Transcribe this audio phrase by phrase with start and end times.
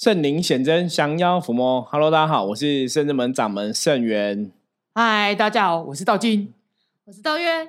[0.00, 1.82] 圣灵显真，降妖伏魔。
[1.82, 4.50] Hello，大家好，我是圣之门掌门圣元。
[4.94, 6.54] 嗨，大家好，我是道金，
[7.04, 7.68] 我是道月。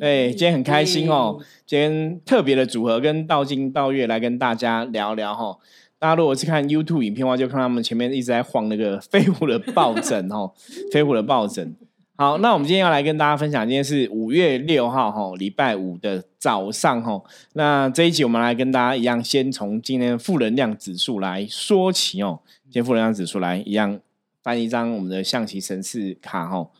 [0.00, 5.58] 哎，今天很开心哦，今天特别的组合跟道金、道月来跟大家聊聊哈。
[5.98, 10.52] 大家如果是看 YouTube 影片的话，就看他们前面一直在晃那个飞虎的抱枕哦，
[10.92, 11.74] 飞虎的抱枕。
[12.16, 17.20] 好，那我们今天要来跟大家分享，今天是五月六号哈，礼拜五的早上哈。
[17.54, 22.38] 那这一集我们来跟大家一样，先从今天负能量指数来说起哦。
[22.66, 23.98] 今天负能量指数来一样
[24.44, 26.70] 翻一张我们的象棋神士卡哈，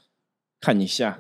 [0.61, 1.19] 看一下。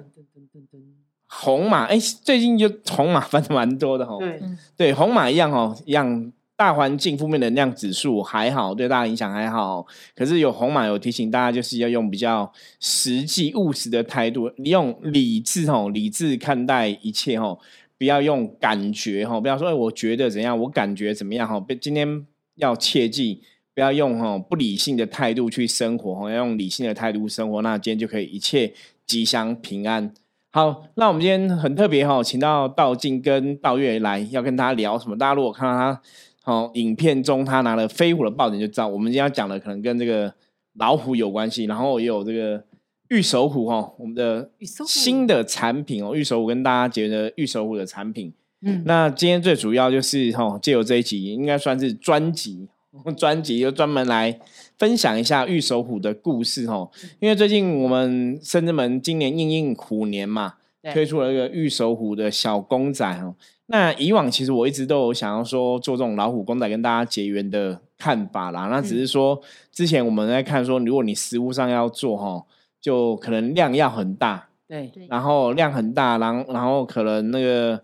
[1.26, 4.16] 红马哎，最近就红马翻的蛮多的哈。
[4.20, 4.40] 对
[4.76, 6.32] 对，红马一样哦，一样。
[6.56, 9.84] 大环境负面能量指数还好，对大家影响还好。
[10.14, 17.58] 可是有红马有提醒大家，就是要用比较实际务实的态度，用理智吼，理智看待一切吼，
[17.98, 21.60] 不要用感觉吼，不要说哎，我觉得怎样，我感觉怎么样吼。
[21.80, 22.24] 今天
[22.54, 23.42] 要切记，
[23.74, 28.72] 不要用吼不理性的态度去生活吼，要用理性的态度生活，那今天就可以一切
[29.04, 30.14] 吉祥平安。
[30.52, 35.18] 好，那我们今天很特别哈，请到道静跟道月来，要跟大家聊什么？
[35.18, 36.00] 大家如果看到他。
[36.46, 40.30] 好，影片中他拿了飞虎的抱枕，就知道我们今天要讲的可能跟这个
[40.74, 41.64] 老虎有关系。
[41.64, 42.62] 然后也有这个
[43.08, 44.50] 玉手虎哈，我们的
[44.86, 48.30] 新的产品哦，玉手虎跟大家觉得玉手虎的产品。
[48.60, 52.68] 嗯，那今天最主要就是哈，借由这一集，应该算是专辑，
[53.16, 54.38] 专辑就专门来
[54.76, 56.90] 分享一下玉手虎的故事哈。
[57.20, 60.56] 因为最近我们深圳门今年应应虎年嘛，
[60.92, 63.34] 推出了一个玉手虎的小公仔哦。
[63.66, 68.68] 那以往其实我一直都有想要说做这种老虎公仔跟大家结缘的看法啦。
[68.70, 69.40] 那只是说
[69.72, 72.44] 之前我们在看说，如果你实物上要做哈，
[72.78, 77.82] 就可能量要很大，对，然后量很大，然后然后可能那个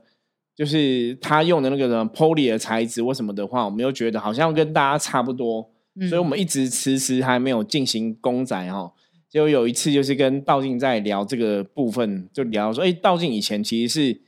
[0.55, 5.71] 就是他用的那个什么 poly 的材质或什么的话，我们又觉得好像跟大家差不多，
[6.11, 8.93] 所以我们一直迟迟还没有进行公仔哈。
[9.31, 14.21] 就有一次就是跟道静在聊这个部分，就聊说，哎，道静以前其实是。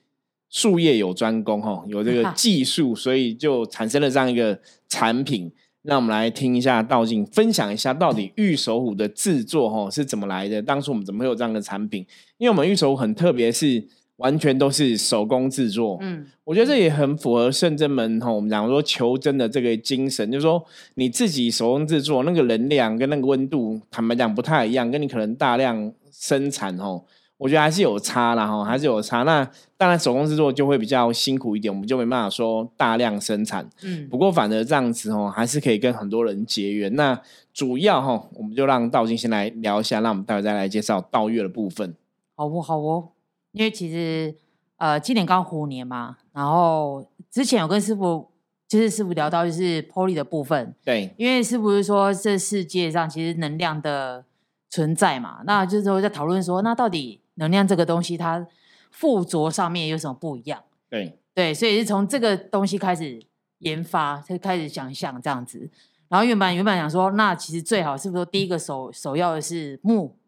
[0.53, 5.51] 术业有专攻，哈，有这个技术，所以就产生了这样一个产品。
[5.85, 10.61] 那我们来听一下道静分享一下，到底玉手虎的制作，哈，是怎么来的？
[10.61, 12.07] 当初我们怎么会有这样的产品？
[12.37, 13.83] 因为我们玉手虎很特别，是
[14.17, 15.97] 完全都是手工制作。
[16.03, 20.63] 嗯，我觉得这也很符合圣真门，哈，我们讲说求真的这个精神，就是说
[20.97, 27.03] 你自己手工制作，那个能量跟那个温度，坦白讲不太一样，跟你可能大量生产，哈。
[27.43, 29.25] 我觉得还是有差啦，哈，还是有差。
[29.25, 29.45] 那
[29.77, 33.69] 当然手工制作就会比较辛苦一点，我们就没办法说大量生产。
[33.83, 36.95] 嗯，不过反而这样子哦，还是可以跟很多人结缘。
[36.95, 37.21] 那
[37.53, 41.97] 主要哈，我们就让道金先来聊一下，那我们待会再来介绍道月的部分。
[42.37, 43.09] 好不好哦？
[43.51, 44.33] 因为其实
[44.77, 48.29] 呃，今年刚虎年嘛，然后之前有跟师傅，
[48.69, 50.77] 就是师傅聊到就是 Poly 的部分。
[50.85, 54.25] 对，因为师傅是说这世界上其实能量的
[54.71, 57.19] 存在嘛，那就是说在讨论说，那到底。
[57.43, 58.47] 能量这个东西，它
[58.93, 60.63] 附着上面有什么不一样？
[60.89, 63.21] 对对，所以是从这个东西开始
[63.59, 65.69] 研发，才开始想象这样子。
[66.09, 70.19] 然后原本原本想说，那其实最好是不是第一个首首要的是木，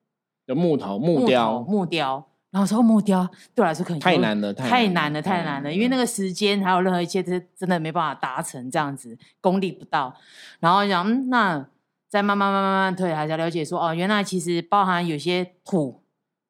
[0.47, 2.27] 有木头木雕木雕。
[2.51, 10.15] 然后说木雕对我来说可能太难了，太难了，太难了，因为那个时间还有任何一切，都真的没办法达成这样子，功力不到。
[10.61, 11.69] 然后想，嗯，那
[12.09, 16.04] 再慢慢慢慢慢慢推，还是要了解说，哦，原来其实包含有些土。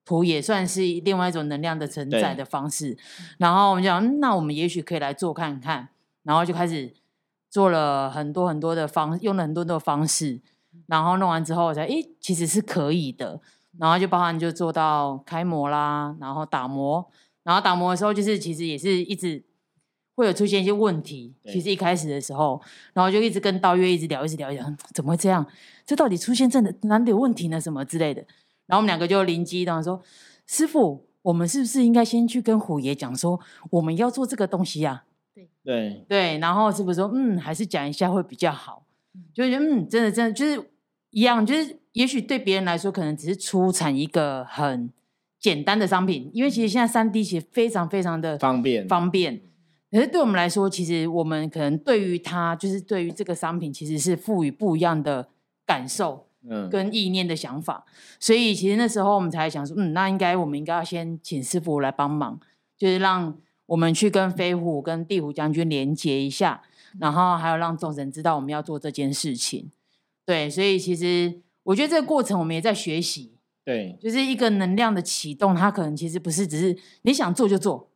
[0.05, 2.97] 土也算是另外一种能量的承载的方式，
[3.39, 5.89] 然后我们讲，那我们也许可以来做看看，
[6.25, 6.93] 然后就开始
[7.51, 10.41] 做了很多很多的方，用了很多的方式，
[10.87, 13.41] 然后弄完之后才，诶，其实是可以的，
[13.79, 17.11] 然后就包含就做到开模啦，然后打磨，
[17.43, 19.43] 然后打磨的时候就是其实也是一直
[20.15, 22.61] 会有出现一些问题，其实一开始的时候，
[22.93, 25.47] 然后就一直跟道月一直聊，一直聊一，讲怎么会这样？
[25.87, 27.61] 这到底出现这哪里有问题呢？
[27.61, 28.25] 什么之类的？
[28.67, 30.03] 然后我们两个就灵机一动说
[30.47, 35.05] ：“师傅，我们是不是应该先去跟虎爷讲说，我们要做这个东西呀？”
[35.35, 36.39] 对对对。
[36.39, 38.87] 然后师傅说：“嗯，还是讲一下会比较好。”
[39.33, 40.71] 就觉得嗯，真的真的就是
[41.11, 44.91] 一样，就是也许对别人来说可能只是出产一个很
[45.39, 49.43] 简单的商品，因为其实现在三 D 其实非常非常的方便方便。
[49.91, 55.29] 可是对我们来说，其实我们可能对于它，就是对于这个商品，其实是赋予不一样的
[55.65, 56.24] 感受。
[56.71, 57.85] 跟意念的想法，
[58.21, 62.39] 所以其实那时候我们才想说，嗯，那应该我们应该要先请师傅来帮忙，
[62.77, 63.37] 就是让
[63.67, 66.63] 我们去跟飞虎、跟地虎将军连接一下，
[67.01, 69.71] 然后还有让众神知道我们要做这件事情。
[70.27, 73.33] 对，所以其实我觉得这个过程我们也在学习。
[73.65, 77.89] 对，就是一个能量的启动，它可能其实不是只是你想做就做。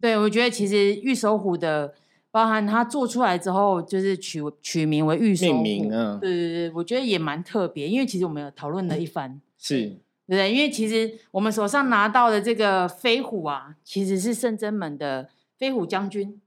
[0.00, 1.94] 对，我觉得其实玉手虎的
[2.30, 9.96] 包含它做出来之后，就是取取名为玉手命虎名嗯对对对，我觉得也蛮特别，因为其实我们有讨论了一番， 是对
[10.26, 10.52] 不对？
[10.54, 15.28] 因为其实我们手上拿到的这个飞虎啊，其实是圣真门的
[15.58, 16.40] 飞虎将军。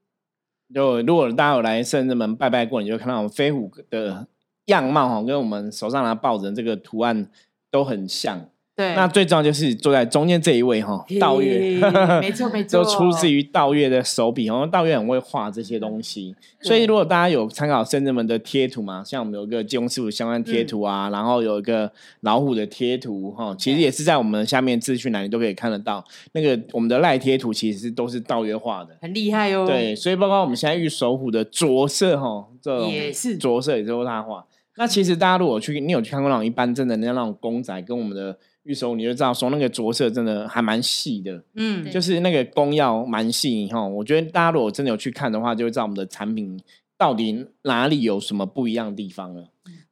[0.74, 4.28] 就如果大家有来圣真门拜拜过，你就看到我们飞虎的
[4.66, 7.30] 样貌哈，跟我们手上拿抱着这个图案
[7.70, 8.50] 都很像。
[8.76, 14.68] 对，那最重要就是坐在中间这一位哈，道月，嘿没错没错，就 出自于道月的手笔哦。
[14.72, 21.92] 道月很会画这些东西，所以如果大家有参考深圳门的贴图嘛，像我们有一个金庸师傅相关贴图啊，然后有一个
[22.22, 26.04] 老虎的贴图哈，其实也是在我们下面资讯栏你都可以看得到。
[26.32, 28.98] 那个我们的赖贴图其实都是道月画的。
[29.02, 29.68] 很厉害哦。
[29.68, 34.44] 对，所以包括我们现在玉手虎的着色哈，这种也是着色也都是他画。
[34.76, 43.86] 那其实大家如果去，你有去看过那种一般真的那种公仔，跟我们的玉手，你就知道说那个着色真的还蛮细的，嗯，就是那个工要蛮细哈。
[43.86, 46.60] 我觉得大家如果真的有去看的话，就会知道我们的产品
[46.98, 49.50] 到底哪里有什么不一样的地方了。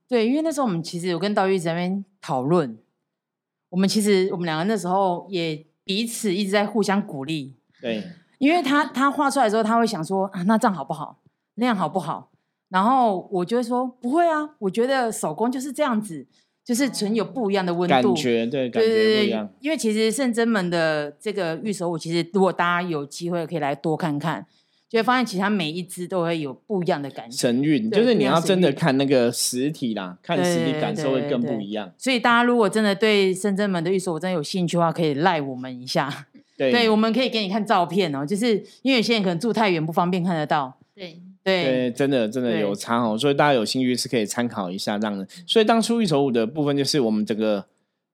[0.08, 2.78] 对，因为那时候我们其实有跟道玉在那边讨论，
[3.70, 8.04] 我们其实我们两个那时候也彼此一直在互相鼓励，对，
[8.38, 11.22] 因为他他画出来之后，他会想说啊，那这样好不好？
[11.56, 12.30] 那样好不好？
[12.70, 16.26] 然后我就会说不会啊，我觉得手工就是这样子，
[16.64, 18.14] 就是存有不一样的温度。
[18.14, 24.46] 感觉对，感觉不对对一样。，因为其实圣真门的这个玉手舞，其实如果大家有机会可以来多看看，
[24.90, 27.38] 就会发现其实它每一只都会有不一样的感觉。
[27.38, 31.92] 神韵就是你要真的看那个实体啦，看实体感受会更不一样。
[31.98, 36.28] 所以大家如果真的对圣真门的玉手舞真的有兴趣的话，可以赖我们一下。
[36.58, 40.78] 对 对，我们可以给你看照片哦，就是因为有些人可能住太远不方便看得到。
[40.94, 45.28] 对，对对，真的真的有差哦，所以大家有兴趣是可以参考一下这样的。
[45.48, 47.66] 所以当初一手舞的部分，就是我们整个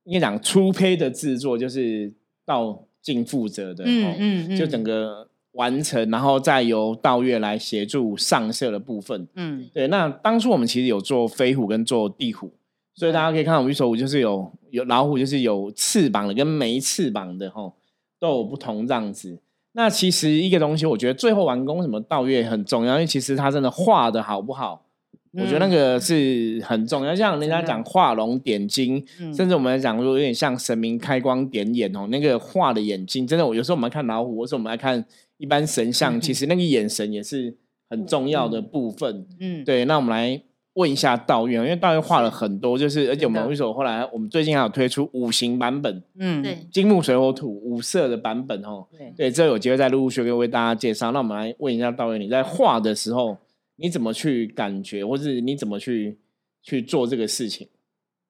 [0.06, 2.14] 应该讲初胚的制作，就是
[2.46, 9.28] 道静负责的，嗯哦嗯嗯，就整个完成，然后再由道月来协助上色的部分。
[9.36, 12.52] 嗯对，那当初我们其实有做飞虎跟做地虎，
[12.96, 17.74] 所以大家可以看到我们一手舞就是有有老虎，就是有翅膀的跟没翅膀的哈，
[18.20, 19.40] 都有不同这样子。
[19.78, 24.88] 那其实一个东西，我觉得最后完工什么道月很重要，因为其实它真的画的好不好，
[25.34, 27.14] 我觉得那嗯个是很重要。
[27.14, 35.06] 像人家讲画龙点睛，嗯甚至我们讲说有点像神明开光点眼哦，那个画的眼睛，真的，我有时候我们看老虎，或者我们来看
[35.38, 37.56] 一般神像， 其实那个眼神也是
[37.88, 39.28] 很重要的部分。
[39.40, 40.42] 嗯，对，那我们来
[40.78, 48.88] 问一下道院，因为道院画了很多，就是而且我们为什么后来我们最近还有推出五行版本，嗯对，金木水火土五色的版本哦。
[48.92, 51.12] 对对，这有机会再陆陆续续为大家介绍。
[51.12, 53.40] 那我们来问一下道院，你在画的时候，
[53.78, 56.20] 你怎么去感觉，或是你怎么去
[56.62, 57.68] 去做这个事情？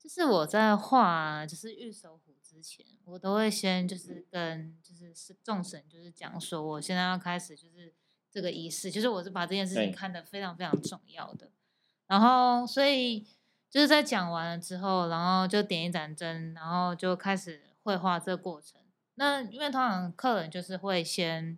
[0.01, 7.93] 就是我在画就是玉手虎之前，我都会先就是跟就是是众神就是讲说，我现在要开始就是
[8.31, 11.49] 这个仪式，就是我是把这件事情看得非常非常重要的。
[12.07, 13.25] 然后所以
[13.69, 18.81] 就是在讲完了之后，然后就点一盏灯，然后就开始绘画这个过程。
[19.15, 21.57] 那因为通常客人就是会先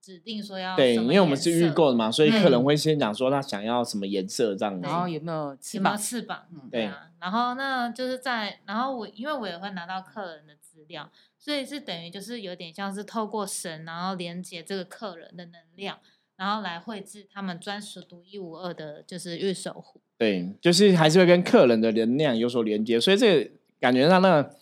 [0.00, 4.80] 指定说要对，因为我们是预购的嘛，所以客人嗯会先讲说他想要什么颜色这样子。
[4.88, 6.02] 然后有没有翅有没有膀？
[6.02, 6.46] 翅膀？
[6.52, 15.98] 嗯对啊，然后那就是在，然后我因为我也会拿到客人的资料，所以是等于就是有点像是透过神，然后连接这个客人的能量，
[16.40, 20.00] 然后来绘制他们专属独一无二的，就是玉手壶。
[20.16, 24.56] 对，就是还是会跟客人的能量有所连接，所以这个感觉上那个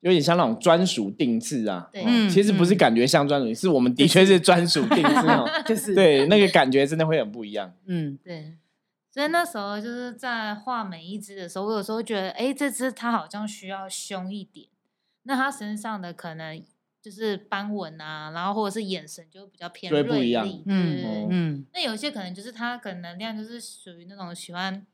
[0.00, 1.88] 有点像那种专属定制啊。
[1.92, 5.48] 对其实不是嗯感觉像专属，是我们的确是专属定制哦。
[5.64, 7.72] 就是对，那个感觉真的会很不一样。
[7.86, 8.56] 嗯对，
[9.12, 14.66] 所以那时候就是在画每一只的时候，我有时候觉得，哎，这只它好像需要凶一点，
[15.22, 16.60] 那它身上的可能
[17.02, 24.86] 就是斑纹啊，然后或者是眼神就比较偏锐一样利，嗯嗯那有些可能就是他可能能量就是属于那种喜欢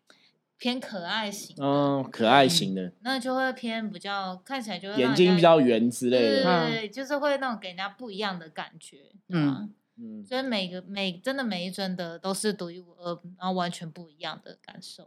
[0.57, 6.51] 偏可爱型的，嗯，可爱型的，那就会偏比较看起来就会让眼人家睛比较圆之类对对的。
[6.51, 8.99] 嗯对对，就是会那种给人家不一样的感觉，
[9.29, 9.69] 对吧？
[9.99, 15.05] 嗯，所以每个每真的每一尊的都是独一无二，然后完全不一样的感受。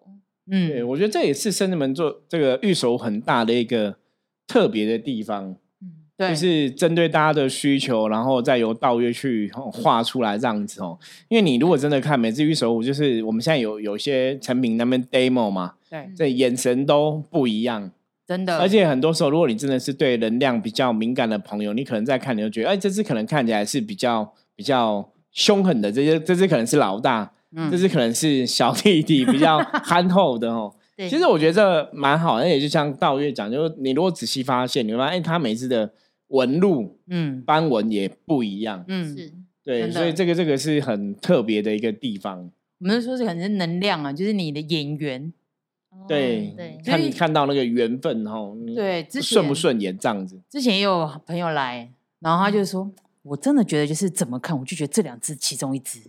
[0.50, 3.98] 对，嗯，我觉得这也是深圳门做这个玉手很大的一个
[4.46, 5.56] 特别的地方。
[6.28, 11.00] 就是针对大家的需求，然后再由道约去哦画出来这样子哦。
[11.30, 17.90] 因为你如果真的看每次玉手舞，就是我们现在有有些成品那边 demo 嘛，对，这眼神都不一样，
[18.28, 30.74] 真的，而且很多时候，如果你真的是对能量比较敏感的朋友，你可能在看，你就觉得，哎，这只可能看起来是比较比较凶狠的，这些这只可能是老大，嗯这只可能是小弟弟，比较憨厚的哦。
[31.10, 35.90] 其实我觉得这蛮好，那也就像道月讲，就是你如果仔细发现，你会发现，哎，他每次的
[36.30, 38.84] 纹路、嗯斑纹也不一样。
[38.88, 39.32] 嗯是
[39.64, 42.50] 对，所以这个这个是很特别的一个地方。
[42.80, 45.32] 我们说是可能是能量啊，就是你的眼缘。
[45.90, 50.40] 哦对对，看你看到那个缘分哈，你对，顺不顺眼这样子。
[50.50, 52.92] 之前也有朋友来，然后他就说，
[53.24, 56.00] 我真的觉得就是怎么看，我就觉得这两只其中一只。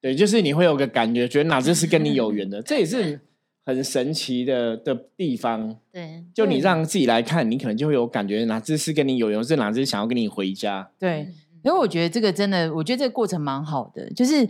[0.00, 3.18] 对，就是你会有个感觉，觉得哪只是跟你有缘的， 这也是
[3.64, 5.76] 很神奇的的地方。
[5.90, 10.90] 对就你对让自己来看，你可能就会有感觉，哪只是跟你有缘，是哪只想要跟你回家。
[10.98, 14.46] 对，嗯因为我觉得这个真的，我觉得这个过程蛮好的，就是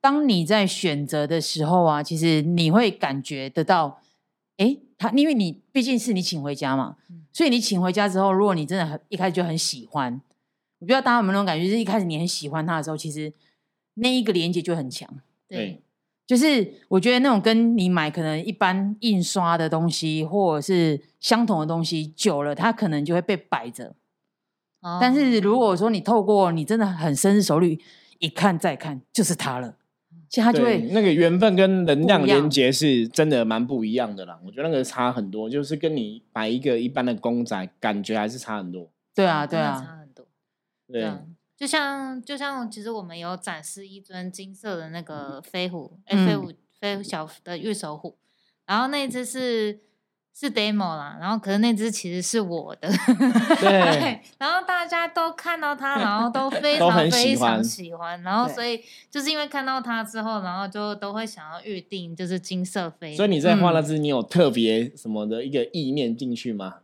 [0.00, 4.00] 当你在选择的时候啊，其实你会感觉得到，
[4.56, 10.20] 诶，他因为你毕竟是你请回家嘛，嗯所以你请回家之后，如果你真的很一开始就很喜欢，
[10.80, 13.32] 我不知道大家有没有那种感觉，就是一开始你很喜欢他的时候，其实
[13.94, 15.08] 那一个连接就很强。
[15.46, 15.80] 对
[16.28, 23.94] 就是我觉得那种跟你买可能一般印刷的东西，或者是相同的东西，久了它可能就会被摆着。
[25.00, 27.80] 但是如哦果说你透过你真的很深思熟虑，
[28.18, 29.76] 一看再看就是它了，
[30.28, 34.38] 其实它就会那个缘分跟能量连接是真的蛮不一样的啦。
[34.44, 38.90] 我觉得那个差很多，就是跟你买一个一般的公仔，感觉还是差很多。
[39.14, 40.26] 对啊对啊，差很多。
[40.86, 41.22] 对，啊，
[41.58, 48.16] 就像就像其实我们有展示一尊金色的那个飞虎，哎、嗯飞虎飞小的玉手虎，
[48.64, 49.80] 然后那只是
[50.32, 52.88] 是 demo 啦，然后可是那只其实是我的，
[53.60, 66.82] 对然后大家都看到它，然后都非 都常喜欢非常喜欢，然后所以就是因为看到它之后，然后就都会想要预定就是金色飞虎，所以你在画那嗯只，你有特别什么的一个意念进去吗？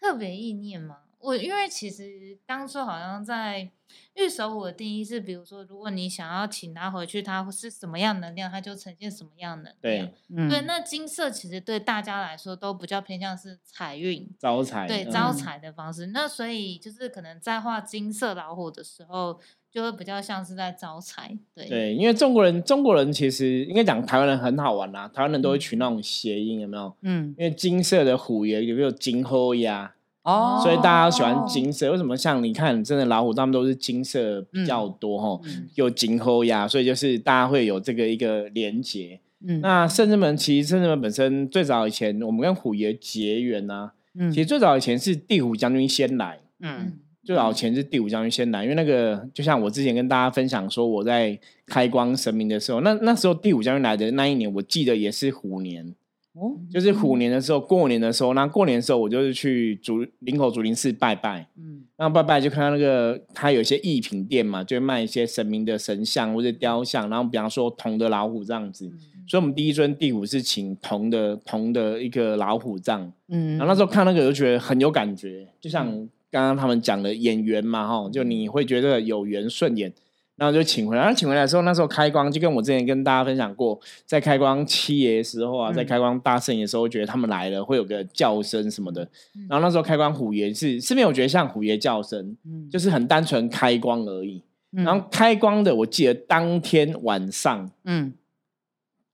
[0.00, 1.00] 特别意念嘛。
[1.18, 3.70] 我因为其实当初好像在
[4.14, 10.10] 玉手虎的定义是，比如说，如果你想要请他回去，它是什么样能量，他就呈现什么样能对量。
[10.30, 16.06] 嗯对，那金色其实对大家来说都比较偏向是财运，招财，对嗯招财的方式。
[16.06, 21.36] 那所以就是可能在画金色老虎的时候，就会比较像是在招财。
[21.54, 26.94] 对，对，因为中国人，中国人其实应该讲台湾人很好玩啦，台湾人都会取那种谐音，有没有？
[27.02, 29.94] 嗯因为金色的虎爷有没有金后呀？
[30.26, 31.90] 哦，所以大家喜欢金色。
[31.92, 32.16] 为什么？
[32.16, 39.20] 像你看，真的老虎他们都是金色比较多哈，嗯有金后呀，所以就是大家会有这个一个连结。
[39.46, 46.40] 嗯那圣至门其实圣至门本身最早以前，我们跟虎爷结缘呐、嗯其实最早以前是地虎将军先来。
[46.60, 46.92] 嗯嗯，
[47.22, 55.94] 最早以前是第五将军先来，因为那个就像我之前跟大家分享说，我在开光神明的时候，那那时候第五将军来的那一年，我记得也是虎年，
[56.36, 56.56] 哦。
[56.70, 61.84] 就是虎年的时候，过年的时候，那过年的时候我就是去竹林口竹林寺拜拜，嗯。
[61.96, 68.86] 然后拜拜就看到那个他有一些艺品店嘛，就会卖一些神明的神像或者雕像，然后比方说铜的老虎这样子，
[69.26, 75.86] 所以我们第一尊地虎是请铜的铜的一个老虎这样，嗯，然后那时候看那个就觉得很有感觉，就像
[76.30, 79.90] 刚刚他们讲的演员嘛，哈，就你会觉得有缘顺眼，
[80.36, 81.02] 然后就请回来。
[81.02, 89.02] 然后请回来的时候，那时候开光就跟我之前跟大家分享过，在开光七爷的时候啊，嗯在开光大圣爷的时候，觉得他们来了会有个叫声什么的。
[89.34, 94.42] 嗯然后那时候开光虎爷是是没有觉得像虎爷叫声，嗯就是很单纯开光而已。
[94.72, 97.70] 嗯然后开光的，我记得当天晚上。
[97.84, 98.12] 嗯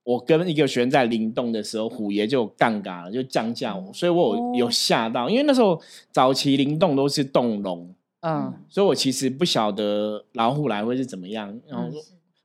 [0.05, 7.89] 我跟一个学员在灵动的时候，虎爷就杠嘎了，就降价我，所以我有吓到，因为那时候早期灵动都是动龙，
[8.23, 11.61] 嗯所以我其实不晓得老虎来会是怎么样。
[11.69, 11.95] 然后嗯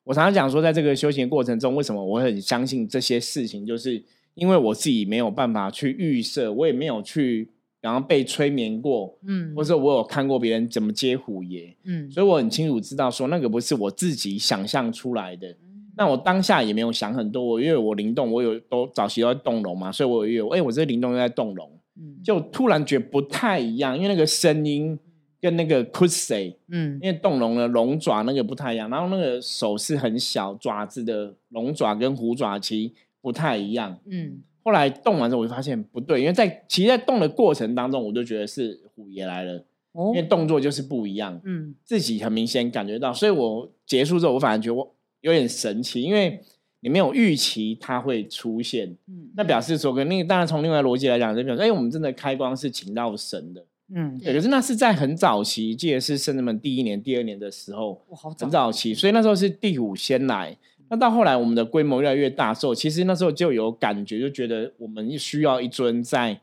[0.04, 4.02] 我常常讲说，在这个修行过程中，为什么我很相信这些事情，就是
[4.36, 15.56] 因为我自己没有办法去预设，我也没有去然后被催眠过，嗯或者我有看过别人怎么接虎爷，嗯所以我很清楚知道说那个不是我自己想象出来的。
[15.98, 21.70] 那我当下也没有想很多，我因为我灵动，我有都早期都在动容嘛，所以我有哎、我这个灵动又在动容，
[22.00, 24.98] 嗯就突然觉得不太一样，因为那个声音
[25.48, 33.98] 跟那个 could say，嗯因为动龙的龙爪那个不太一样，然后那个手是很小爪子的龙爪跟虎爪其实不太一样。
[34.06, 39.64] 嗯后来动完之后，我就发现不对，因为在其实，在动的过程当中，我就觉得是虎爷来了，
[39.94, 41.40] 哦因为动作就是不一样。
[41.46, 46.42] 嗯自己很明显感觉到，所以我结束之后，我反而觉得我有点神奇，因为
[46.82, 54.34] 你没有预期它会出现，嗯那表示说跟那个当然从另外逻辑来讲，就表示哎，我们真的开光是请到神的，嗯对。
[54.34, 60.58] 可是那是在很早期，记得是圣人们第一年、第二年的时候，哇好很早期，所以那时候是第五先来。
[60.90, 66.40] 那到后来我们的规模越来越大时候，其实那时候就有感觉，就觉得我们需要一尊在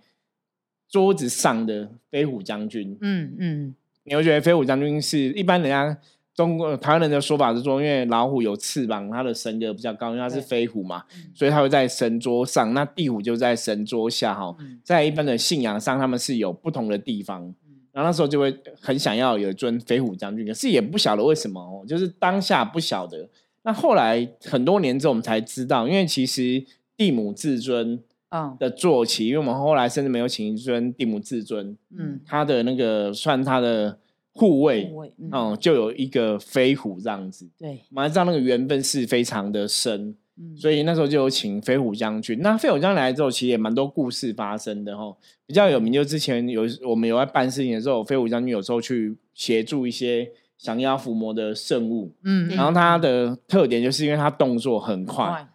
[0.89, 3.75] 桌子上的飞虎将军，嗯嗯
[4.05, 5.99] 你会觉得飞虎将军是一般人家
[6.35, 12.75] 中国台湾人的说法是说，因为老虎有翅膀，它的神格比较高，因为它是对飞虎嘛，嗯所以它会在神桌上。
[12.75, 17.55] 那地虎就在神桌下哈，嗯在一般的信仰上，他们是有不同的地方。
[17.93, 23.29] 然后那时候就会很想要有一尊飞虎将军，可是也不晓得为什么哦，就是当下不晓得。
[23.63, 26.65] 那后来很多年之后，我们才知道，因为其实
[26.97, 33.97] 地母至尊嗯的坐骑，因为我们后来甚至没有请一尊地母至尊，嗯，他的那个算他的
[34.35, 37.49] 护卫护卫嗯哦，就有一个飞虎这样子。
[37.57, 42.41] 对，我们还知道那个缘分是非常的深，嗯所以那时候就有请飞虎将军。
[42.41, 45.17] 那飞虎将军来之后，其实也蛮多故事发生的哈。
[45.47, 55.49] 比较有名就之前有我们有在办事情的时候，飞虎将军有时候去协助一些降妖伏魔的圣物，嗯，然后他的特点就是因为他动作很快，快，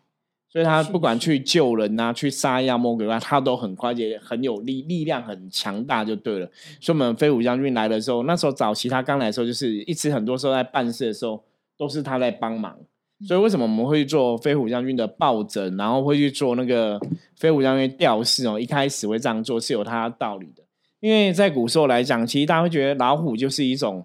[0.51, 6.49] 所以他不管去救人啊，去杀妖魔鬼怪，他都很快，捷很有力，力量很强大，就对了。
[6.81, 11.43] 所以，我们飞虎将军来的时候，那时候早期他刚来的时候，就是一直很多时候在办事的时候，
[11.77, 12.75] 都是他在帮忙。
[13.27, 16.99] 所以，为什么我们会做飞虎将军的抱枕，然后会去做那个
[17.35, 18.59] 飞虎将军吊饰哦？
[18.59, 20.63] 一开始会这样做是有它的道理的，
[20.99, 24.03] 因为在古时候来讲，其实大家会觉得老虎就是一种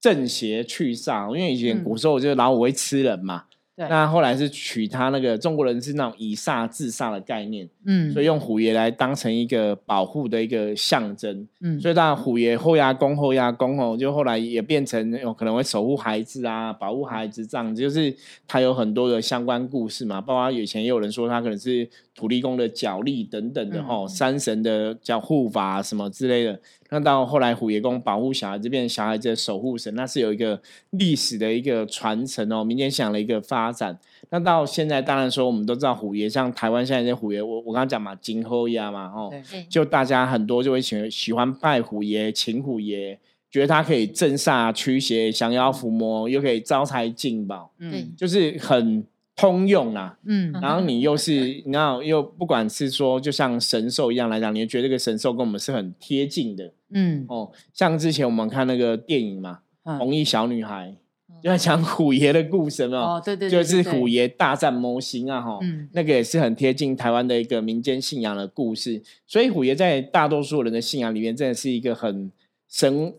[0.00, 3.44] 正邪去煞，因为以前嗯古时候就是老虎会吃人嘛。
[3.78, 11.46] 对，那后来是取他那个中国人是那种以煞制煞的概念，嗯，所以用虎爷来当成一个保护的一个象征。
[11.60, 18.12] 嗯，所以当然虎爷后压公后压公哦，就后来也变成有可能会守护孩子啊，保护孩子这样子，就是
[18.48, 20.20] 他有很多的相关故事嘛。
[20.20, 21.88] 包括以前也有人说他可能是
[22.18, 24.08] 土地公的脚力等等的哈、嗯。
[24.08, 26.60] 山神的叫护法什么之类的。
[26.90, 30.60] 那到后来虎爷公保护小孩子，变成小孩子的守护神，那是有一个
[30.90, 33.96] 历史的一个传承哦，民间信仰的一个发展。
[34.30, 43.18] 那到现在，当然说我们都知道虎爷，像台湾现在这虎爷，我我刚刚讲嘛，金后压嘛，哦，对，就大家很多就会喜喜欢拜虎爷、请虎爷，
[43.50, 48.12] 觉得他可以镇煞驱邪、降妖伏魔，又可以招财进宝，嗯。
[48.16, 49.04] 就是很
[49.38, 50.18] 通用啊。
[50.24, 57.50] 嗯然后你又是，你知道，又不管是说，就像神兽一样来讲，你会觉得这个神兽跟我们是很贴近的嗯哦。
[57.72, 59.52] 像之前我们看那个电影嘛，
[59.84, 60.94] 《嗯红衣小女孩》，
[61.42, 63.02] 就在讲虎爷的故事，有没有？
[63.02, 69.00] 哦，对对，对就是虎爷大战魔星啊，哈，嗯那个也是很贴近台湾的一个民间信仰的故事。
[69.26, 72.32] 所以虎爷在大多数人的信仰里面，真的是一个很
[72.68, 73.14] 神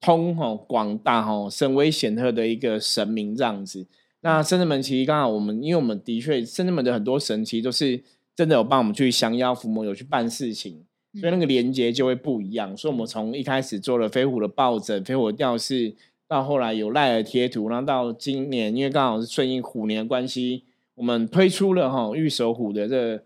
[0.00, 3.86] 通哈、广大哈、神威显赫的一个神明这样子。
[4.24, 8.02] 那圣人们其实刚好我们，因为我们的确圣人们的很多神其实都是
[8.34, 10.82] 真的有帮我们去降妖伏魔，有去办事情。
[11.20, 12.74] 所以那个连接就会不一样。
[12.74, 15.94] 所以我们从一开始做了飞虎的抱枕、飞虎的吊饰，
[16.26, 23.24] 到后来有赖尔贴图，然后到今年，因为刚好是顺应虎年的关系，我们推出了哈玉手虎的这个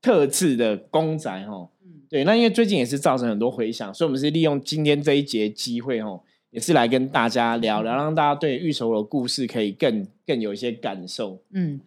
[0.00, 1.68] 特制的公仔哈。
[1.84, 6.18] 嗯对，那因为最近也是造成很多回响，所以我们是利用今天这一节机会哈，
[6.56, 11.38] 也是来跟大家聊聊，让大家对玉手虎的故事可以更更有一些感受。
[11.50, 11.78] 嗯，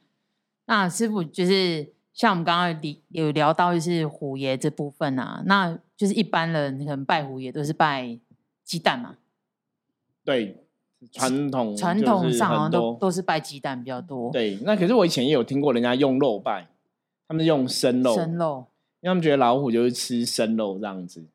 [0.67, 8.19] 那师傅就是像我们刚刚有有聊到，就是虎爷这部分啊，那就是一般人可能拜虎爷都是拜
[8.63, 9.15] 鸡蛋嘛，
[10.23, 10.63] 对，
[11.11, 16.67] 传统传就是统上好像都都是拜鸡蛋比较多，，对，那可是我以前也有听过人家用肉拜，
[17.27, 18.67] 他们是用生肉，生肉。
[19.01, 21.25] 因为他们觉得老虎就是吃生肉这样子。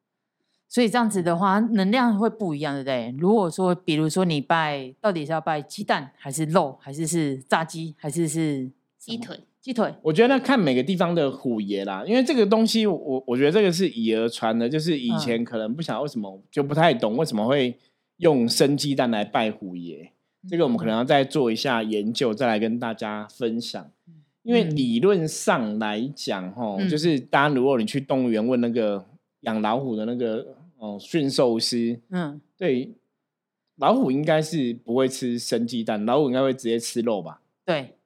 [0.74, 3.14] 所以这样子的话，能量会不一样，对不对？
[3.16, 9.94] 如果说，比如说你拜，到底是要拜鸡蛋，还是肉，还是是炸鸡，还是是鸡腿，鸡腿？
[10.02, 17.78] 我觉得看每个地方的虎爷啦，因为这个东西我我觉得这个是以讹传的，就是以前可能不晓得为什么就不太懂为什么会
[18.16, 20.10] 用生鸡蛋来拜虎爷，
[20.48, 23.88] 这个我们可能要再做一下研究，再来跟大家分享。
[24.42, 29.06] 因为嗯理论上来讲，哈、嗯就是当然如果你去动物园问那个
[29.42, 32.92] 养老虎的那个哦驯兽师，嗯，对，
[33.76, 37.40] 老虎应该是不会吃生鸡蛋，老虎应该会直接吃肉吧？
[37.64, 37.96] 对，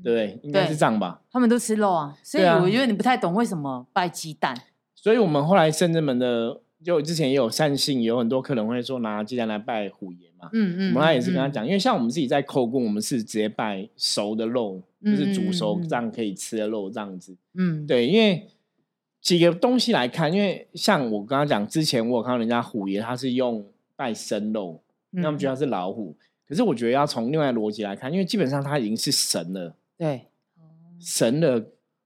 [0.00, 0.40] 对不对？
[0.44, 1.22] 应该是对这样吧？
[1.32, 4.56] 他们都吃肉啊，所以我觉得你不太懂为什么拜鸡蛋。
[4.94, 10.48] 所以我们后来圣人们的，就之前也有善信，有很多客人会说拿鸡蛋来拜虎爷嘛。
[10.52, 17.36] 嗯嗯，我们那也是跟他嗯，讲，因为像我们自己在扣供，我们是直接拜熟的肉，就是煮熟这样可以吃的肉这样子。
[17.54, 18.46] 嗯，对，因为
[19.20, 23.64] 几个东西来看，因为像我刚刚讲，之前我有看到人家虎爷他是用
[23.96, 24.80] 拜生肉，
[25.12, 26.14] 嗯，他们觉得他是老虎。
[26.48, 30.22] 可是我觉得要从另外的逻辑来看，因为基本上他已经是神了，对，
[30.98, 31.64] 神了，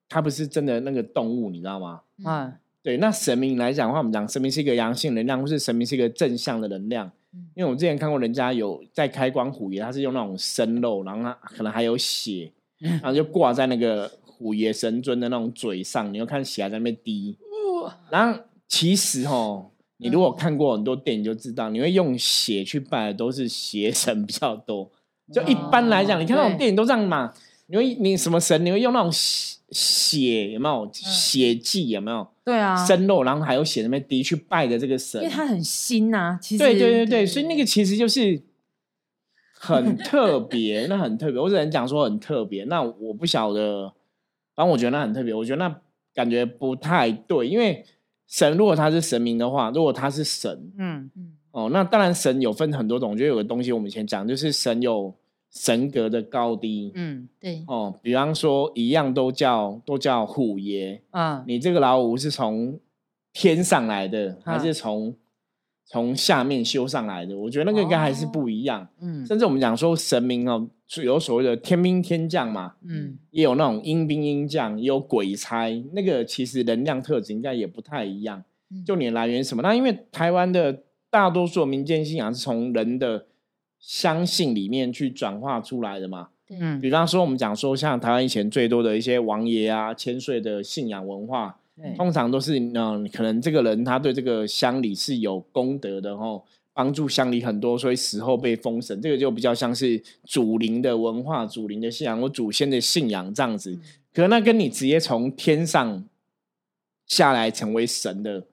[0.09, 2.03] 他不是真的那个动物，你知道吗？
[2.25, 7.07] 嗯对，那神明来讲的话，我们讲神明是一个阳性能量，或是神明是一个正向的能量。
[7.33, 14.09] 嗯因为我之前看过人家有在开光虎爷，他是用那种生肉，然后他可能还有血， 然后就挂在那个
[14.45, 17.39] 虎爷神尊的那种嘴上，你又看血还在那边滴。
[18.11, 24.91] 然后其实哦，你如果看过很多电影就知道，你会用血去拜的都是邪神比较多。
[25.33, 27.33] 就一般来讲，哦你看那种对电影都这样嘛，
[27.69, 28.63] 你会你什么神？
[28.67, 38.43] 你会用那种血血有没有血迹有没有对啊，生肉，然后还有血那边滴去拜的这个神因为，它很新呐、其实对对对对，对所以那个其实就是
[39.55, 41.41] 很特别，那很特别。
[41.41, 42.65] 我只能讲说很特别。
[42.65, 43.95] 那我不晓得，
[44.55, 45.35] 反正我觉得那很特别。
[45.35, 45.81] 我觉得那
[46.15, 47.85] 感觉不太对，因为
[48.27, 53.13] 神如果他是神明的话，如果他是神嗯嗯哦，那当然神有分很多种。
[53.13, 55.15] 我觉得有个东西我们以前讲，就是神有
[55.53, 56.91] 神格的高低。
[56.95, 62.79] 嗯对，哦，比方说一样都叫都叫虎爷，啊你这个老五是从
[63.33, 65.15] 天上来的，还是嗯从
[65.95, 67.39] 从下面修上来的？
[67.39, 68.89] 我觉得那个应该还是不一样。
[69.01, 78.43] 嗯甚至我们讲说神明哦，是有所谓的天兵天将嘛，嗯也有那种阴兵阴将，也有鬼差，那个其实能量特质应该也不太一样。
[78.73, 79.63] 嗯就你的来源是什么？
[79.63, 83.27] 那因为台湾的大多数民间信仰是从人的
[83.79, 86.31] 相信里面去转化出来的嘛。
[86.51, 91.64] 嗯比方说，我们讲说，像台湾以前最多的一些王爷啊、千岁的信仰文化，对
[91.97, 103.73] 通常都是嗯，可能这个人他对这个乡里是有功德的哦，帮助乡里很多，所以死后被封神，这个就比较像是祖灵的文化、祖灵的信仰或祖先的信仰这样子。
[103.73, 103.81] 嗯
[104.15, 106.05] 可是那跟你直接从天上
[107.05, 108.47] 下来成为神的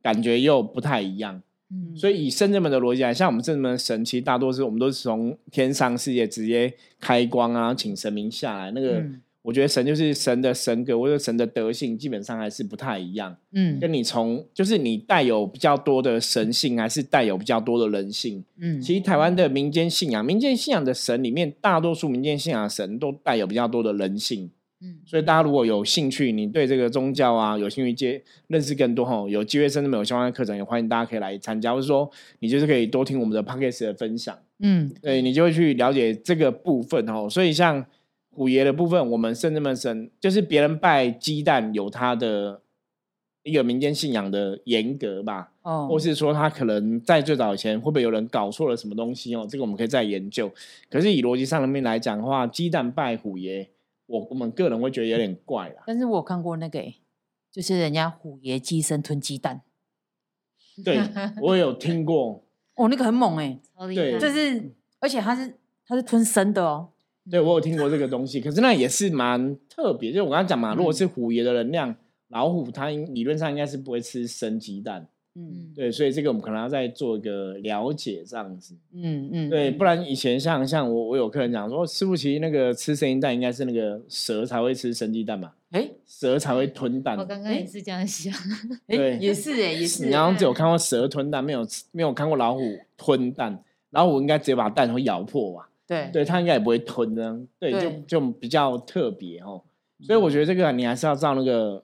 [0.00, 1.42] 感觉又不太一样。
[1.72, 8.70] 嗯所以以圣人们的逻辑来，像我们圣人们的神，其实大多是我们都是从天上世界直接开光啊，请神明下来。
[8.70, 13.36] 那个、嗯我觉得神就是神的神格或者神的德性，基本上还是不太一样。
[13.52, 18.44] 嗯跟你从就是你带有比较多的神性，还是带有比较多的人性。
[18.58, 24.50] 嗯其实台湾的民间信仰，民间信仰的神里面，大多数民间信仰的神都带有比较多的人性。
[24.82, 37.28] 嗯所以大家如果有兴趣，你对这个宗教啊有兴趣接认识更多吼，有机会甚至没有相关的课程，也欢迎大家可以来参加，或者说你就是可以多听我们的 podcast 的分享，嗯对你就会去了解这个部分哦。
[37.28, 37.84] 所以像
[38.40, 42.62] 虎爷的部分，我们圣人们神就是别人拜鸡蛋有他的
[43.42, 49.46] 一个民间信仰的严格吧，哦，或是说他可能在最早以前会不会有人搞错了什么东西哦？
[49.46, 50.50] 这个我们可以再研究。
[50.88, 53.68] 可是以逻辑上面来讲的话，鸡蛋拜虎爷，
[54.06, 55.82] 我我们个人会觉得有点怪啦。
[55.86, 56.94] 但是我有看过那个、欸，
[57.52, 59.60] 就是人家虎爷鸡生吞鸡蛋，
[60.82, 60.98] 对
[61.42, 62.42] 我有听过，
[62.76, 66.88] 哦，那个很猛哎、对超厉害，就是而且他是他是吞生的哦，
[67.28, 70.10] 对我有听过这个东西，可是那也是蛮特别。
[70.10, 71.94] 就是我刚刚讲嘛，如果是虎爷的能量，
[72.28, 78.74] 老虎它应理论上应该是不会吃生鸡蛋，嗯嗯对，所以这个我们可能要再做一个了解，这样子。
[78.92, 87.24] 嗯嗯，对，嗯不然以前像像我我有客人讲说，师傅其实那个吃生鸡蛋应该是那个蛇才会吃生鸡蛋嘛，哎蛇才会吞蛋我。
[87.24, 88.32] 刚刚也是这样想，
[88.86, 92.60] 哎、对也是哎、也是你好像只有看过蛇吞蛋，没有吃没有看过老虎
[92.96, 93.62] 吞蛋。
[93.90, 95.68] 老虎应该直接把蛋会咬破吧？
[95.90, 97.36] 对对，它应该也不会吞的。
[97.58, 99.60] 对，就对就比较特别哦。
[100.06, 101.82] 所以我觉得这个你还是要照那个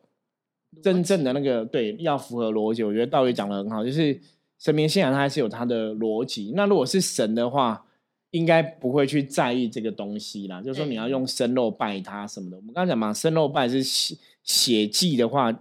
[0.80, 2.84] 真正的那个对，要符合逻辑。
[2.84, 4.20] 我觉得道宇讲的很好，就是
[4.60, 6.52] 神明信仰它还是有它的逻辑。
[6.54, 7.84] 那如果是神的话，
[8.30, 10.62] 应该不会去在意这个东西啦。
[10.62, 12.56] 就是说你要用生肉拜它什么的。
[12.56, 15.52] 我们刚才讲嘛，生肉拜是血血祭的话，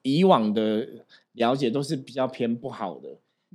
[0.00, 0.88] 以往的
[1.32, 3.10] 了解都是比较偏不好的。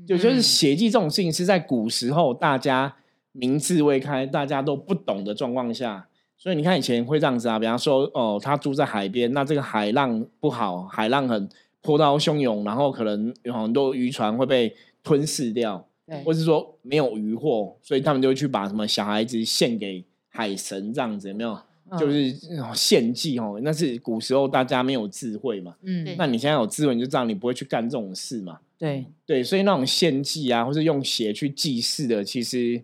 [0.06, 2.96] 就就是嗯血祭这种事情是在古时候大家
[3.38, 11.48] 明智未开，大家都不懂的状况下，所以你看以前会这样子啊，比方说哦，他住在海边，那这个海浪不好，海浪很
[11.82, 21.52] 波涛汹涌，然后可能有很多渔船会被吞噬掉，对或是说没有渔获，所以他们就会去把什么小孩子献给海神这样子，有没有？
[21.52, 21.64] 嗯
[21.98, 28.60] 就是那种献祭哦，那是古时候大家没有智慧嘛，嗯那你现在有智慧，你就知道你不会去干这种事嘛。
[28.78, 32.84] 对对，所以那种献祭啊，或是用血去祭祀的，其实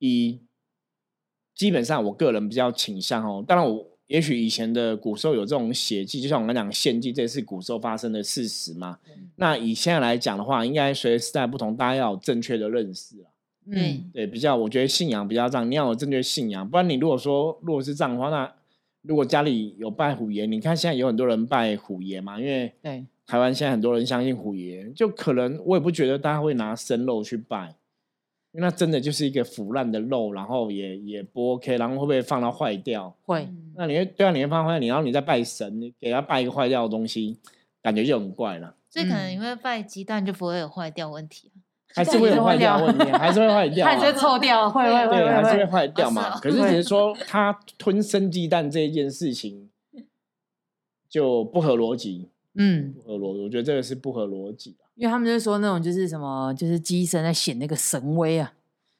[0.00, 0.40] 以
[1.54, 3.44] 基本上我个人比较倾向哦。
[3.46, 8.98] 当然我，也许以前的古时候有这种血迹，就像我们讲献祭，这是古时候发生的事实嘛。
[9.36, 13.30] 那以现在来讲的话，应该随着时代不同，大家要有正确的认识啊。
[13.66, 18.52] 嗯对，比较我觉得信仰比较这样，你要有正确信仰，不然你如果说如果是这样的话，那
[19.02, 27.76] 如果家里有拜虎爷，你看现在有很多人拜虎爷嘛，因为对台湾现在很多人相信虎爷，就可能我也不觉得大家会拿生肉去拜，
[28.52, 33.14] 那真的就是一个腐烂的肉，然后也也不 OK，然后会不会放到坏掉？
[33.24, 37.38] 会嗯那你会对啊，你会放坏掉，你然后你再拜神，你给他拜一个坏掉的东西，
[37.82, 41.62] 感觉就很怪了，所以可能嗯因为拜鸡蛋就不会有坏掉问题啊。
[41.92, 46.38] 还是会有坏掉问题，还是会坏掉、啊，它也是臭掉，会会会对，还是会会，坏掉嘛。
[46.38, 49.68] 可是只是说 他吞生鸡蛋这一件事情
[51.08, 54.78] 就不合逻辑，嗯，不合逻辑，我觉得这个是不合逻辑的。
[54.96, 58.52] 因为他们就是说那种就是什么，就是鸡神在显那个神威啊，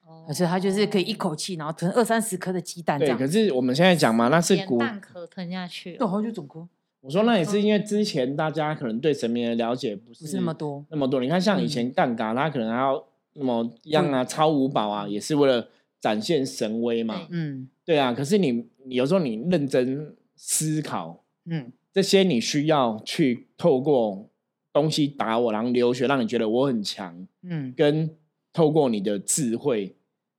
[0.05, 4.55] 哦所以它就是可以一口气，然后吞二三十颗的鸡蛋这对，可是我们现在讲嘛，那是。
[4.77, 6.67] 蛋壳吞下去对，了，好几种颗，
[7.01, 10.85] 我说那也是因为之前大家可能对神明的了解不是不是那么多。
[10.89, 11.19] 那么多。
[11.19, 15.67] 你看，像以嗯前蛋嘎，他可能还要那么样啊，超五宝啊，也是为了
[15.99, 17.27] 展现神威嘛。
[17.29, 24.29] 嗯对啊，可是你你有时候你认真思考，嗯这些你需要去透过
[24.71, 28.15] 东西打我，然后流血，让你觉得我很强，嗯跟
[28.53, 29.95] 透过你的智慧，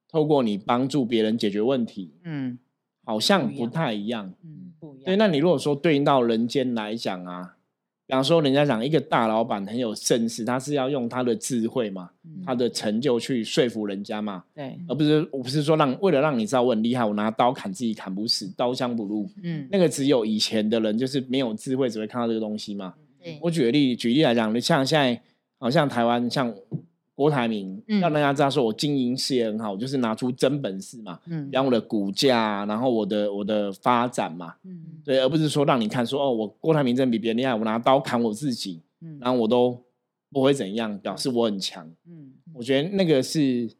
[0.08, 2.58] 透过你帮助别人解决问题，嗯
[3.04, 4.34] 好像不不一样太一样。
[4.44, 5.04] 嗯，不一样。
[5.06, 7.56] 对，那你如果说对应到人间来讲啊，
[8.12, 19.26] 比方说人家讲一个大老板很有盛世，他是要用他的智慧嘛，嗯他的成就去说服人家嘛，对，而不是我不是说让为了让你知道我很厉害，我拿刀砍自己砍不死，刀枪不入。
[19.42, 22.92] 嗯那个只有以前的人就是没有智慧，只会看到这个东西嘛。
[23.18, 25.18] 对，我举个例，举例来讲，你像现在
[25.58, 26.54] 好像台湾像
[27.14, 28.00] 郭台铭，嗯。
[28.00, 31.48] 让大家知道说我经营事业很好，我就是拿出真本事嘛，嗯。
[31.52, 34.84] 然后我的股价，然后我的我的发展嘛，嗯。
[35.04, 39.18] 对，而不是说让你看说哦，我郭台铭真的比别人厉害，我拿刀砍我自己，嗯。
[39.20, 39.82] 然后我都
[40.30, 41.90] 不会怎样，表示我很强。
[42.06, 42.32] 嗯。
[42.54, 43.70] 我觉得那个是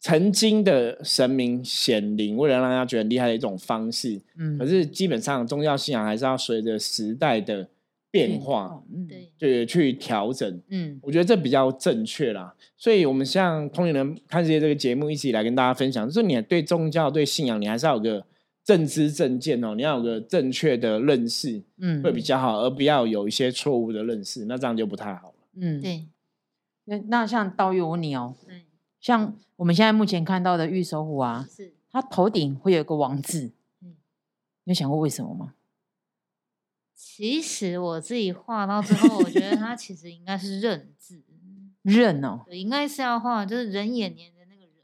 [0.00, 4.20] 曾经的神明显灵，为了让大家觉得厉害的一种方式。
[4.38, 4.58] 嗯。
[4.58, 7.68] 可是基本上宗教信仰还是要随着时代的
[8.10, 10.62] 变化，，嗯对，对，去调整。
[10.68, 12.54] 嗯我觉得这比较正确啦。
[12.76, 18.26] 所以，我们像通灵人看这些这个节目，一起来跟大家分享，就是你对宗教、对信仰，你还是要有个
[18.64, 25.34] 正知正见哦，你要有个正确的认识嗯会比较好，而不要有一些错误的认识，那这样就不太好了。
[25.56, 25.80] 嗯。
[25.80, 26.06] 对，
[26.84, 28.62] 那那像道友我问你哦，嗯，
[29.00, 33.96] 像我们现在目前看到的玉手虎啊，是，它头顶会有一个王字，嗯
[34.64, 35.54] 你有想过为什么吗？
[37.16, 41.22] 其实我自己画到最后，我觉得它其实应该是认字，
[41.80, 44.78] 认哦，对，应该是要画就是人眼年的那个人，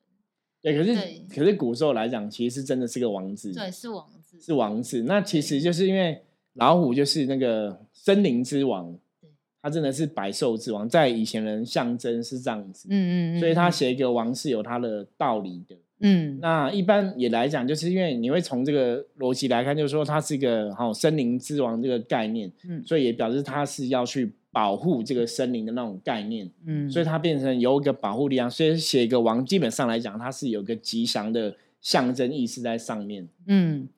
[0.63, 5.03] 对，可是可是古时候来讲，其实是真的是个王字，对，是王字，是王字。
[5.03, 6.23] 那其实就是因为
[6.55, 9.29] 老虎就是那个森林之王对，
[9.61, 15.77] 它真的是百兽之王，在以前人象征是这样子，嗯嗯嗯，所以他嗯写一个王是有他的道理的。
[16.03, 28.51] 嗯那一般也来讲，就是因为你会从这个逻辑来看，就是说它是一个好、森林之王这个概念，嗯所以也表示它是要去保护这个森林的那种概念，嗯，所以它变成有一个保护力量。
[28.51, 33.27] 所以写一个王，基本上来讲，它是有个吉祥的象征意识在上面。
[33.47, 33.89] 嗯，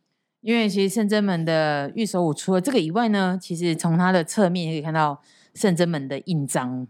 [0.42, 5.20] 因为其实圣真门的御守武除了这个以外呢，其实从它的侧面也可以看到
[5.54, 6.86] 圣真门的印章。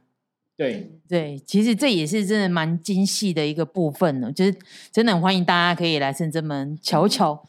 [0.56, 4.54] 对，对，其实这也是真的蛮精细的一个部分呢，就是
[4.92, 7.46] 真的很欢迎大家可以来深圳门瞧瞧。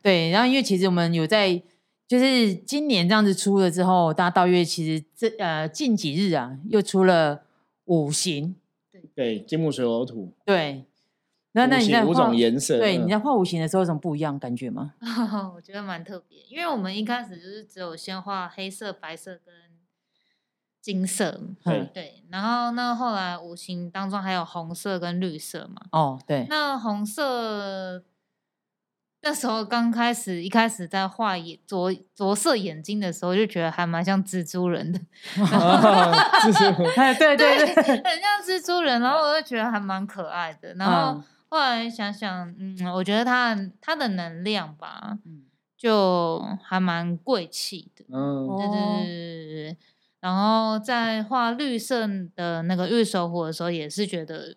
[0.00, 1.60] 对，然后因为其实我们有在，
[2.08, 7.42] 就是今年这样子出了之后，大家到月其实这呃近几日啊，又出了
[7.84, 8.54] 五行。
[9.14, 10.84] 对，金木水火土，对，
[11.52, 14.94] 那那你在画五种颜色，对，嗯你在画五行的时候有什么不一样感觉吗？
[15.54, 19.54] 我觉得蛮特别，因为我们一开始就是只有先画黑色、白色跟
[20.86, 28.04] 金色，嗯对，然后那后来五行当中还有红色跟绿色嘛，哦，对，那红色
[29.20, 35.00] 那时候刚开始一开始在画眼着着色眼睛的时候，就觉得还蛮像蜘蛛人的，
[35.50, 36.12] 啊
[36.44, 41.24] 就是哎，对对对，很像蜘蛛人，然后我就觉得还蛮可爱的，然后嗯。
[41.48, 45.42] 后来想想，嗯，我觉得它的它的能量吧，嗯。
[45.76, 48.04] 就还蛮贵气的。
[48.08, 49.76] 嗯，对对对对对对。
[50.26, 54.56] 然后在画绿色的那个玉手火的时候，也是觉得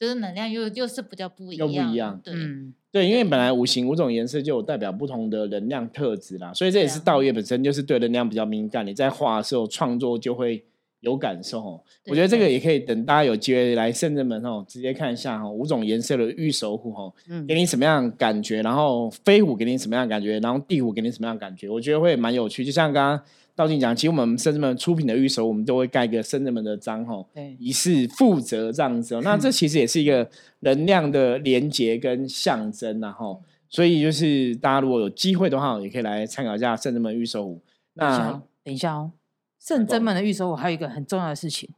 [0.00, 2.72] 就是能量又又是比较不一样又，不一样对，嗯。
[2.90, 10.64] 对，因为本来五行五种颜色就有代表不同的能量特质啦，所以这也是道业本身就是对能量比较敏感，你在画的时候创作就会
[11.04, 11.80] 有感受哦。
[12.06, 22.64] 我觉得这个也可以等大家有机会来圣人门哦，直接看一下哈、哦，五种颜色的玉手虎哦，嗯给你什么样感觉，然后飞虎给你什么样感觉，然后地虎给你什么样感觉，我觉得会蛮有趣。
[22.64, 27.24] 就像刚刚道静讲，其实我们圣人门出品的玉手，我们都会盖个圣人门的章哈、
[27.58, 29.20] 以示负责这样子、哦。
[29.22, 30.28] 那这其实也是一个
[30.60, 37.60] 能量的连接跟象征然后，所以就是大家如果有机会的话，也可以来参考一下圣人门玉手虎。
[37.94, 39.12] 那等一下哦，
[39.64, 41.70] 圣真门的预售我还有一个很重要的事情，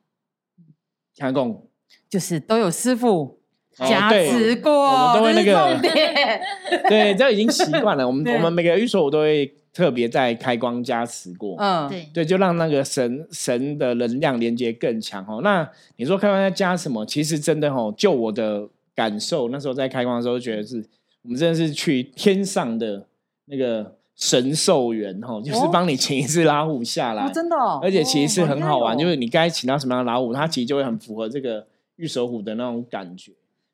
[1.14, 1.68] 强共
[2.10, 3.38] 就是都有师傅
[3.78, 5.78] 哦加持过，我们都会那个
[6.88, 8.04] 对，这已经习惯了。
[8.04, 11.54] 我们我们每个玉手我都会特别在开光加持过。
[11.58, 15.40] 嗯，对对，就让那个神神的能量连接更强哦。
[15.44, 17.06] 那你说开光要加什么？
[17.06, 20.84] 其实真的哦，就我的感受，那时候在开光的时候，觉得是
[21.22, 23.06] 我们真的是去天上的
[23.44, 33.32] 那个神兽园哦，就是哦帮你请一只老虎下来，哦，真的哦，而且其实是哦很好玩，哦就是你该请到什么样的老虎，它其实就会很符合这个玉手虎的那种感觉。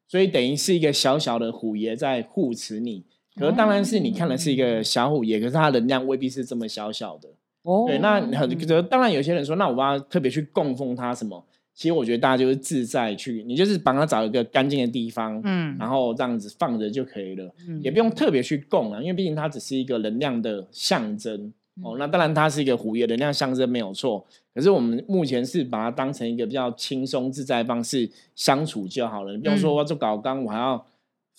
[0.08, 3.04] 所以等于是一个小小的虎爷在护持你。
[3.34, 7.30] 可是当然是你看的是一个小虎爷，可是它能量未必是这么小小的。
[7.62, 11.42] 哦对，那很可当然有些人说，那我要特别去供奉它什么？
[11.74, 21.52] 其实我觉得大家就是自在去，你就是帮他找一个干净的地方，嗯然后这样子放着就可以了，嗯也不用特别去供啊，因为毕竟它只是一个能量的象征。
[21.82, 24.22] 哦，那当然它是一个虎爷能量象征没有错，
[24.54, 29.32] 可是我们目前是把它当成一个比较轻松自在方式相处就好了。
[29.32, 30.86] 你不用说嗯我做搞纲，我还要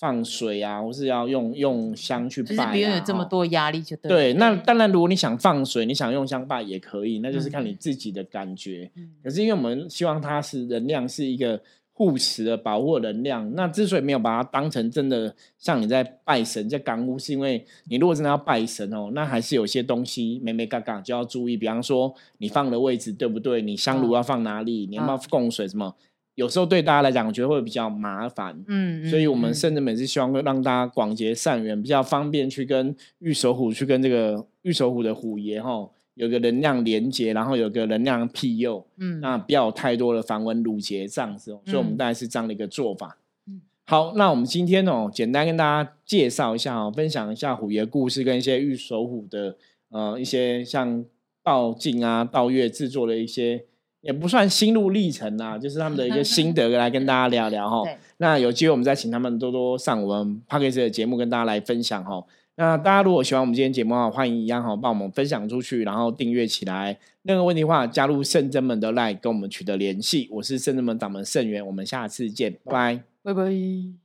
[0.03, 4.17] 放水啊，或是要用用香去就是拜、啊，不用有这么哦多压力就对了。
[4.17, 7.67] 对，那当然，如果你想放水，你想用香拜也可以，那就是看嗯。
[7.67, 8.91] 你自己的感觉。
[8.97, 9.11] 嗯。
[9.23, 11.57] 可是因为我们希望它是能量是一个
[11.93, 24.15] 护持的保护的能量，那之所以没有把它当成真的像你在拜神在港屋，是因为你如果真的要拜神哦，那还是有些东西没没嘎嘎就要注意，比方说你放的位置对不对，你香炉嗯。
[24.15, 25.21] 要放哪里，你要不要嗯。
[25.29, 25.95] 供水什么，
[26.35, 28.55] 有时候对大家来讲，我觉得会比较麻烦。
[28.67, 41.61] 嗯，嗯，所以我们嗯甚至每次希望会让大家广结善缘，比较方便去跟玉守虎去跟这个玉守虎的虎爷哈有个能量连接，然后有个能量庇佑，嗯那不要有太多的繁文缛节这样子哦。
[41.65, 43.17] 所以我们嗯大概是这样的一个做法。
[43.47, 49.55] 嗯好，那我们今天哦，简单跟大家介绍一下哦，分享一下虎爷故事跟一些玉守虎的
[49.89, 51.05] 呃一些像
[51.43, 53.65] 道镜啊、道月制作的一些。
[54.03, 57.83] 也不算心路历程啊，就是他们的一个心得来跟大家聊聊哈。
[58.17, 62.23] 那有机会我们再请他们多多上我们 p a c k a g e 的节目跟大家来分享哈。
[62.55, 66.99] 那大家如果喜欢我们今天节目的话，欢迎一样哈帮我们分享出去，然后订阅起来。
[67.23, 70.27] 任何问题的话，加入圣真门的 line 跟我们取得联系。
[70.29, 73.03] 我是圣真门掌门圣元，我们下次见，拜拜。
[73.23, 74.02] 拜拜。